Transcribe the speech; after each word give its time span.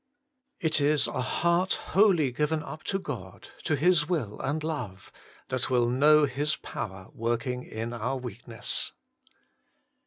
3. 0.61 0.67
It 0.67 0.81
is 0.81 1.05
a 1.05 1.21
heart 1.21 1.75
wholly 1.75 2.31
given 2.31 2.63
up 2.63 2.81
to 2.85 2.97
God, 2.97 3.49
to 3.63 3.75
His 3.75 4.09
will 4.09 4.39
and 4.39 4.63
love, 4.63 5.11
that 5.49 5.69
will 5.69 5.87
know 5.89 6.25
His 6.25 6.55
power 6.55 7.11
working 7.13 7.61
in 7.61 7.93
our 7.93 8.17
weakness. 8.17 8.93